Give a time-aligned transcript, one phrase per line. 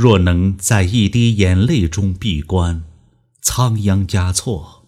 [0.00, 2.84] 若能在一滴眼泪中闭关，
[3.42, 4.84] 仓央嘉措。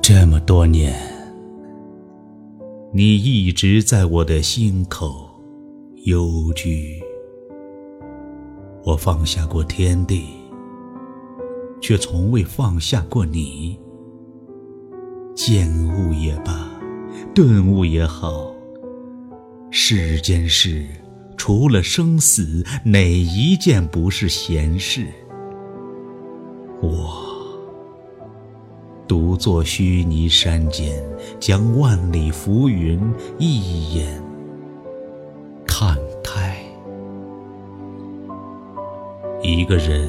[0.00, 0.98] 这么多年，
[2.94, 5.28] 你一直在我的心口
[6.06, 7.02] 幽居。
[8.82, 10.24] 我放下过天地，
[11.80, 13.78] 却从未放下过你。
[15.34, 16.70] 见悟也罢，
[17.34, 18.52] 顿悟也好，
[19.70, 20.86] 世间事
[21.36, 25.06] 除了生死，哪一件不是闲事？
[26.80, 27.24] 我。
[29.08, 31.00] 独坐须弥山间，
[31.38, 33.00] 将万里浮云
[33.38, 34.20] 一眼
[35.64, 36.56] 看开。
[39.42, 40.08] 一个人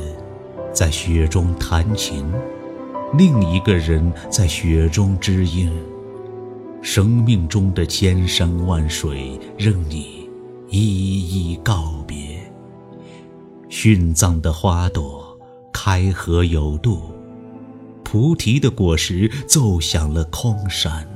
[0.77, 2.23] 在雪中弹琴，
[3.17, 5.71] 另一个人在雪中知音。
[6.83, 10.29] 生命中的千山万水，任你
[10.69, 12.39] 一一告别。
[13.67, 15.35] 殉葬的花朵，
[15.73, 17.01] 开合有度。
[18.03, 21.07] 菩提的果实奏响了空山，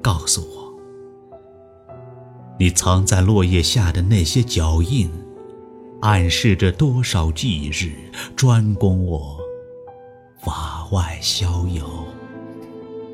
[0.00, 0.72] 告诉我，
[2.58, 5.10] 你藏在落叶下的那些脚印，
[6.04, 7.90] 暗示着多少忌日，
[8.36, 9.38] 专供我
[10.38, 11.82] 法外逍遥。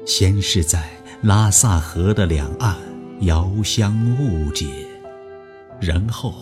[0.05, 0.91] 先是在
[1.23, 2.77] 拉萨河的两岸
[3.21, 4.67] 遥相误解，
[5.81, 6.35] 然后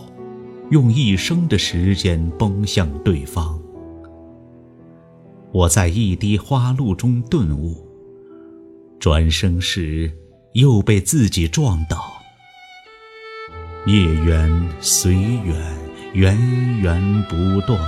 [0.71, 3.61] 用一生的时间奔向对方。
[5.53, 7.87] 我在一滴花露中顿悟，
[8.99, 10.11] 转身时
[10.55, 12.11] 又被自己撞倒。
[13.85, 15.78] 孽缘随缘，
[16.19, 16.37] 源
[16.81, 17.79] 源不断，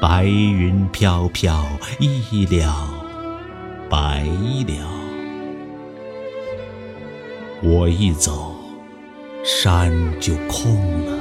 [0.00, 1.62] 白云飘飘，
[1.98, 2.74] 一了
[3.90, 4.22] 百
[4.64, 4.88] 了。
[7.62, 8.56] 我一走，
[9.44, 11.12] 山就空了，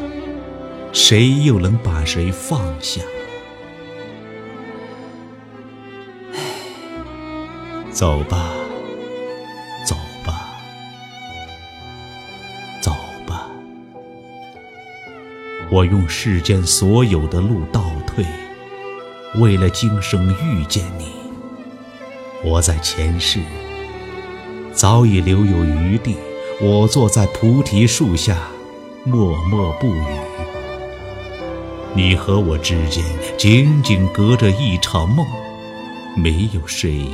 [0.94, 3.02] 谁又能把谁放下？
[7.92, 8.53] 走吧，
[15.74, 18.24] 我用世间所有的路倒退，
[19.42, 21.08] 为了今生遇见你。
[22.46, 23.40] 我在前世
[24.72, 26.16] 早已留有余地。
[26.62, 28.38] 我坐在菩提树下，
[29.04, 30.06] 默默不语。
[31.96, 33.04] 你和我之间
[33.36, 35.26] 仅仅隔着一场梦，
[36.16, 37.08] 没有谁。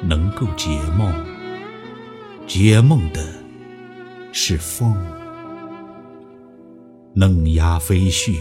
[0.00, 1.12] 能够解梦，
[2.46, 3.22] 解梦的
[4.32, 4.96] 是风。
[7.16, 8.34] 嫩芽飞絮，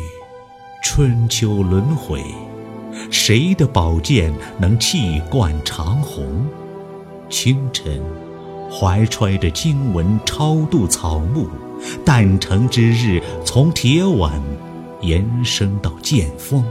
[0.82, 2.24] 春秋轮回，
[3.12, 6.48] 谁的宝剑能气贯长虹？
[7.30, 8.02] 清晨，
[8.72, 11.48] 怀揣着经文超度草木，
[12.04, 14.42] 诞辰之日，从铁碗
[15.02, 16.66] 延伸到剑锋，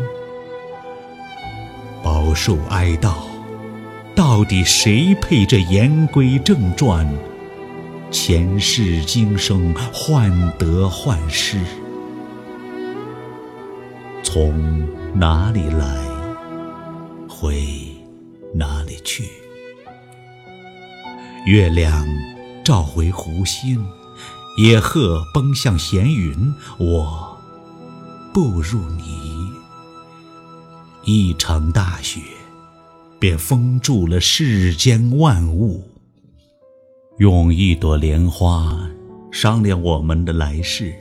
[2.03, 3.15] 饱受哀悼。
[4.17, 7.09] 到底谁配这言归正传？
[8.11, 11.59] 前世今生患得患失，
[14.33, 15.95] 从哪里来，
[17.29, 17.63] 回
[18.55, 19.25] 哪里去？
[21.45, 22.03] 月亮
[22.65, 23.79] 照回湖心，
[24.57, 26.35] 野鹤奔向闲云。
[26.79, 27.37] 我
[28.33, 29.05] 步入你，
[31.05, 32.19] 一场大雪。
[33.21, 35.87] 便封住了世间万物。
[37.19, 38.89] 用一朵莲花
[39.31, 40.95] 商量我们的来世，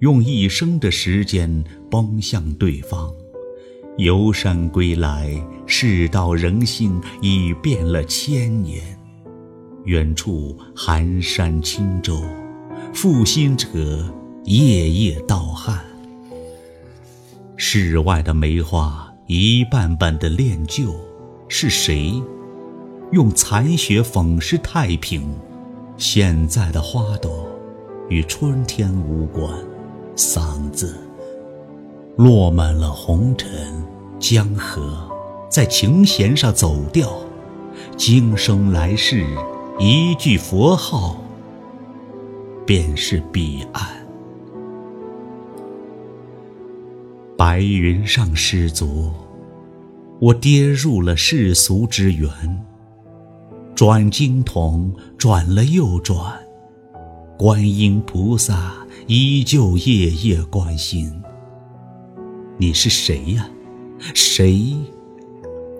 [0.00, 3.12] 用一生的时间奔向对方。
[3.98, 5.30] 游山归来，
[5.66, 8.82] 世道人心已变了千年。
[9.84, 12.22] 远处寒山轻舟，
[12.92, 13.68] 负心者
[14.44, 15.84] 夜夜盗汗。
[17.56, 20.94] 世外的梅花一瓣瓣的恋旧。
[21.48, 22.20] 是谁
[23.12, 25.32] 用残雪粉饰太平？
[25.96, 27.48] 现在的花朵
[28.08, 29.48] 与春天无关，
[30.16, 30.96] 嗓子
[32.16, 33.50] 落满了红尘
[34.18, 35.06] 江河，
[35.50, 37.12] 在琴弦上走调。
[37.98, 39.26] 今生来世，
[39.78, 41.18] 一句佛号，
[42.64, 43.86] 便是彼岸。
[47.36, 49.10] 白云上失足。
[50.18, 52.30] 我跌入了世俗之源，
[53.74, 56.32] 转经筒，转了又转，
[57.36, 58.72] 观音菩萨
[59.08, 61.12] 依旧夜夜关心。
[62.58, 63.48] 你是谁呀？
[64.14, 64.74] 谁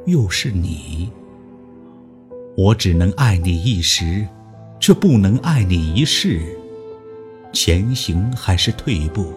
[0.07, 1.11] 又是你？
[2.57, 4.25] 我只能爱你一时，
[4.79, 6.57] 却不能爱你一世。
[7.53, 9.33] 前行还是退步？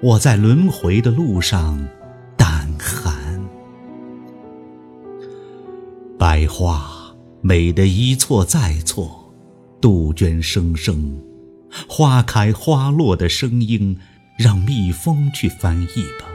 [0.00, 1.86] 我在轮回的路上
[2.38, 3.38] 胆寒。
[6.18, 9.30] 百花美得一错再错，
[9.78, 11.14] 杜鹃声声，
[11.88, 13.98] 花开花落的声音，
[14.36, 16.26] 让蜜蜂去翻译吧。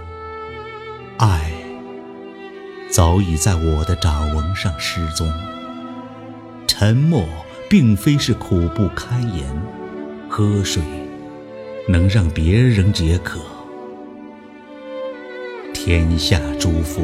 [1.18, 1.52] 爱
[2.90, 5.32] 早已在我的掌纹上失踪。
[6.68, 7.28] 沉默
[7.70, 9.46] 并非是苦不堪言，
[10.28, 10.82] 喝水
[11.88, 13.40] 能让别人解渴。
[15.74, 17.02] 天下诸佛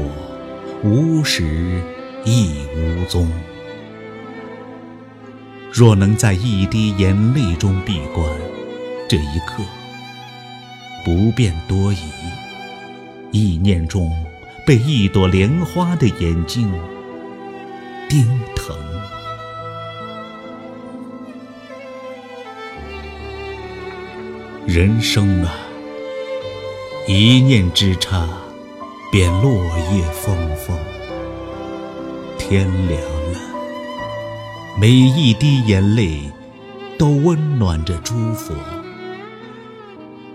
[0.83, 1.81] 无始
[2.25, 3.29] 亦无踪。
[5.79, 8.29] 若能在一滴眼泪中闭关，
[9.07, 9.63] 这一刻
[11.05, 11.99] 不便多疑。
[13.31, 14.11] 意念中
[14.65, 16.69] 被一朵莲花的眼睛
[18.09, 18.27] 盯
[18.57, 18.75] 疼。
[24.67, 25.55] 人生啊，
[27.07, 28.27] 一念之差，
[29.13, 30.77] 便落叶纷纷。
[32.37, 32.99] 天凉，
[34.79, 36.21] 每一滴眼泪
[36.97, 38.55] 都温暖着诸佛。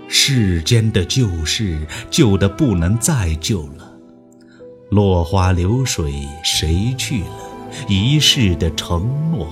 [0.07, 1.81] 世间的旧事，
[2.11, 3.91] 旧的不能再旧了。
[4.91, 7.55] 落花流水，谁去了
[7.89, 9.49] 一世的承诺？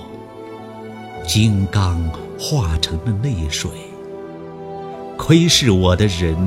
[1.25, 1.99] 金刚
[2.37, 3.71] 化成了泪水。
[5.17, 6.37] 窥视我的人，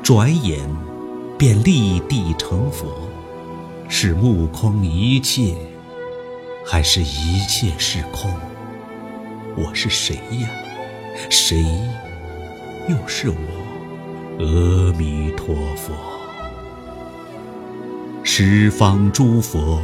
[0.00, 0.60] 转眼
[1.36, 2.86] 便立地成佛。
[3.88, 5.56] 是目空一切，
[6.68, 8.28] 还是一切是空？
[9.56, 10.50] 我是谁呀？
[11.30, 11.64] 谁
[12.88, 13.36] 又是我？
[14.40, 15.94] 阿弥陀佛。
[18.24, 19.80] 十方诸佛，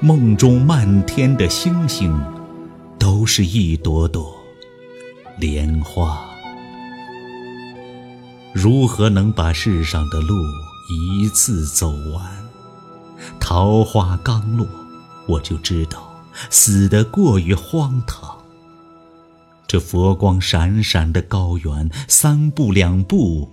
[0.00, 2.18] 梦中漫天的星星，
[2.98, 4.34] 都是一朵朵
[5.36, 6.24] 莲花。
[8.54, 10.34] 如何能把世上的路
[10.88, 12.48] 一次走完？
[13.38, 14.66] 桃花刚落，
[15.28, 16.10] 我就知道
[16.50, 18.36] 死得过于荒唐。
[19.66, 23.46] 这佛光闪闪的高原，三步两步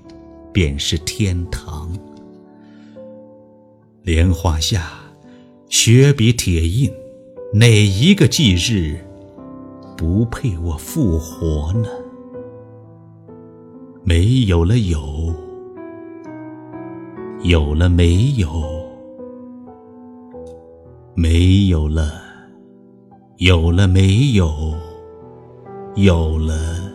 [0.53, 1.91] 便是天堂。
[4.03, 4.93] 莲花下，
[5.67, 6.89] 雪比铁印，
[7.53, 9.03] 哪一个忌日
[9.97, 11.89] 不配我复活呢？
[14.03, 15.35] 没有了有，
[17.41, 18.84] 有了没有，
[21.17, 22.11] 没有了，
[23.37, 24.73] 有了没有，
[25.95, 26.91] 有了，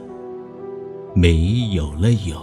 [1.15, 2.37] 没有了有。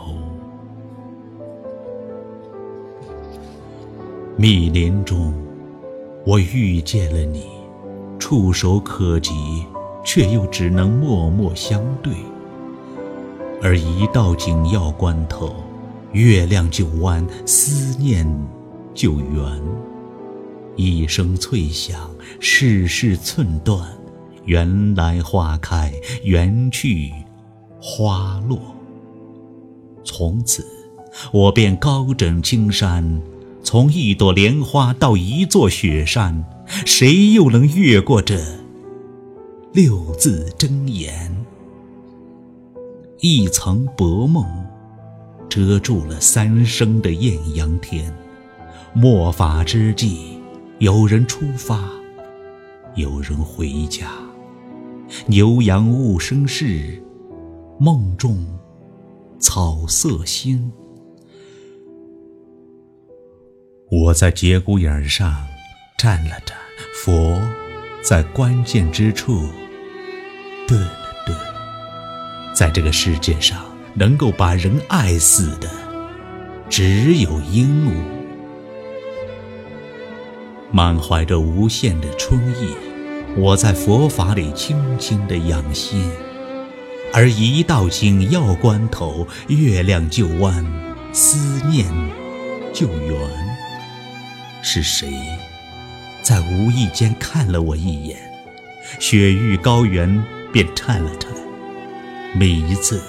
[4.36, 5.32] 密林中，
[6.26, 7.46] 我遇见了你，
[8.18, 9.64] 触手可及，
[10.04, 12.12] 却又只能默默相对。
[13.62, 15.54] 而一到紧要关头，
[16.12, 18.28] 月亮就弯，思念
[18.96, 19.62] 就圆。
[20.78, 22.10] 一声脆响，
[22.40, 23.86] 世事寸断。
[24.46, 25.92] 缘来花开，
[26.24, 27.12] 缘去
[27.82, 28.58] 花落。
[30.06, 30.66] 从此，
[31.34, 33.22] 我便高枕青山，
[33.62, 36.46] 从一朵莲花到一座雪山，
[36.86, 38.42] 谁又能越过这
[39.74, 41.36] 六字真言？
[43.20, 44.46] 一层薄梦，
[45.50, 48.16] 遮住了三生的艳阳天。
[48.94, 50.37] 末法之际，
[50.80, 51.90] 有人出发，
[52.94, 54.12] 有人回家。
[55.26, 57.02] 牛羊勿生事，
[57.80, 58.46] 梦中
[59.40, 60.72] 草色新。
[63.90, 65.48] 我在节骨眼上
[65.98, 66.56] 站了站，
[67.04, 67.42] 佛
[68.04, 69.50] 在关键之处
[70.68, 70.88] 顿。
[72.54, 73.66] 在这个世界上，
[73.96, 75.68] 能够把人爱死的，
[76.70, 78.17] 只有鹦鹉。
[80.72, 82.76] 满怀着无限的春意，
[83.38, 86.12] 我在佛法里轻轻地养心，
[87.14, 90.66] 而一到紧要关头，月亮就弯，
[91.14, 91.86] 思念
[92.74, 93.18] 就圆。
[94.62, 95.10] 是谁
[96.22, 98.18] 在无意间看了我一眼？
[99.00, 100.22] 雪域高原
[100.52, 101.32] 便颤了颤。
[102.36, 103.02] 每一次，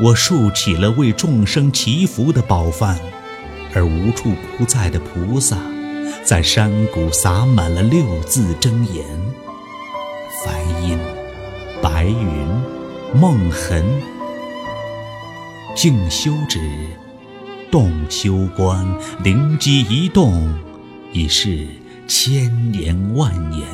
[0.00, 2.96] 我竖起了为众生祈福的宝幡，
[3.74, 5.58] 而无处不在的菩萨，
[6.24, 9.04] 在山谷洒满了六字真言：
[10.44, 10.98] 梵音、
[11.82, 12.46] 白云、
[13.20, 13.84] 梦痕、
[15.74, 16.60] 静修止、
[17.70, 18.86] 动修观，
[19.24, 20.54] 灵机一动，
[21.12, 21.66] 已是
[22.06, 23.66] 千年万年。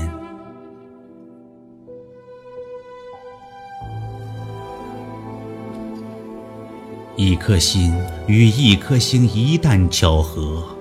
[7.15, 7.95] 一颗心
[8.27, 10.78] 与一颗心一旦巧合，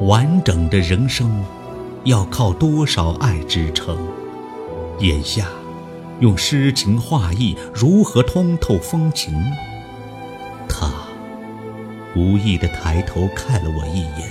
[0.00, 1.44] 完整的人生
[2.04, 3.96] 要靠多少爱支撑？
[4.98, 5.46] 眼下。
[6.20, 9.32] 用诗情画意如何通透风情？
[10.68, 10.92] 他
[12.14, 14.28] 无意地抬头看了我一眼，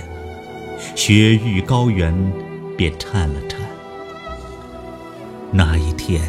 [0.96, 2.14] 雪域高原
[2.78, 3.60] 便颤了颤。
[5.52, 6.22] 那一天，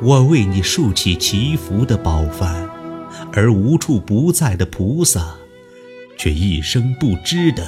[0.00, 2.68] 我为你竖起祈福的宝幡，
[3.32, 5.34] 而无处不在的菩萨，
[6.16, 7.66] 却一声不知的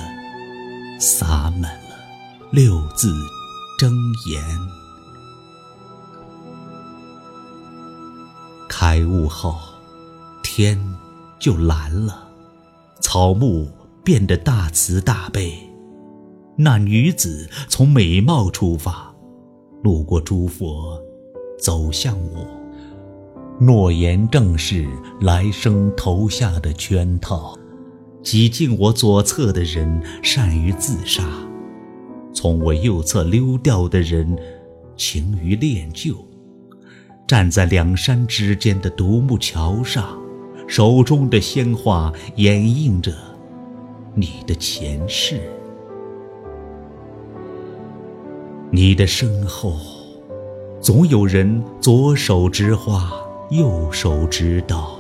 [1.01, 1.97] 洒满了
[2.51, 3.11] 六字
[3.79, 3.91] 真
[4.29, 4.45] 言。
[8.69, 9.59] 开悟后，
[10.43, 10.79] 天
[11.39, 12.29] 就蓝了，
[13.01, 13.67] 草木
[14.05, 15.59] 变得大慈大悲。
[16.55, 19.11] 那女子从美貌出发，
[19.83, 21.01] 路过诸佛，
[21.59, 22.47] 走向我。
[23.59, 24.87] 诺言正是
[25.23, 27.57] 来生投下的圈套。
[28.23, 31.25] 挤进我左侧的人善于自杀，
[32.33, 34.37] 从我右侧溜掉的人
[34.97, 36.15] 勤于练就。
[37.27, 40.19] 站在两山之间的独木桥上，
[40.67, 43.13] 手中的鲜花掩映着
[44.15, 45.41] 你的前世。
[48.71, 49.77] 你的身后，
[50.81, 53.11] 总有人左手执花，
[53.51, 54.99] 右手执刀。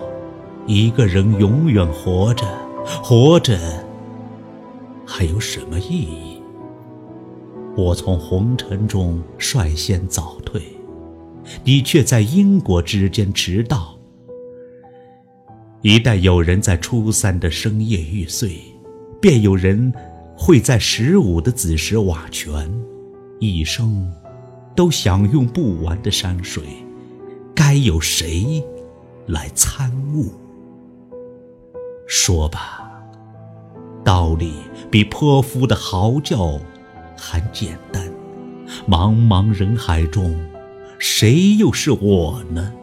[0.66, 2.46] 一个人永远活着，
[3.02, 3.59] 活着
[5.06, 6.42] 还有什么意义？
[7.76, 10.61] 我从红尘中率先早退。
[11.64, 13.99] 你却在因果之间迟到。
[15.80, 18.61] 一旦有人在初三的深夜欲碎，
[19.20, 19.92] 便有人
[20.37, 22.70] 会在十五的子时瓦全。
[23.40, 24.12] 一生
[24.76, 26.62] 都享用不完的山水，
[27.54, 28.62] 该有谁
[29.26, 30.30] 来参悟？
[32.06, 32.79] 说吧，
[34.04, 34.54] 道理
[34.90, 36.59] 比泼妇的嚎叫
[37.16, 38.07] 还简单。
[38.88, 40.38] 茫茫人海中。
[41.02, 42.75] 谁又是我呢？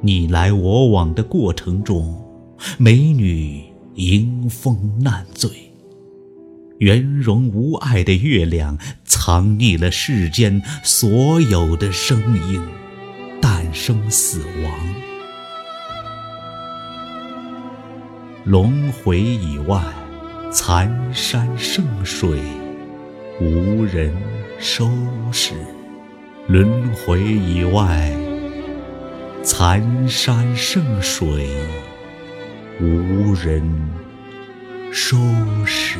[0.00, 2.20] 你来我往的过程中，
[2.76, 3.62] 美女
[3.94, 5.48] 迎风难醉，
[6.78, 12.60] 圆融无碍的月亮藏匿了世间所有的声音，
[13.40, 14.94] 诞生死亡，
[18.44, 19.80] 轮回以外，
[20.54, 22.38] 残山剩水，
[23.40, 24.14] 无人
[24.60, 24.88] 收
[25.32, 25.52] 拾。
[26.46, 28.16] 轮回以外，
[29.42, 31.48] 残山剩水，
[32.80, 33.68] 无人
[34.92, 35.16] 收
[35.66, 35.98] 拾。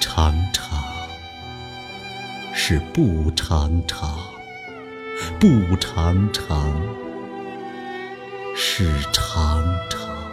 [0.00, 0.78] 长长
[2.54, 4.16] 是不长长，
[5.40, 6.72] 不长长
[8.54, 10.23] 是长长。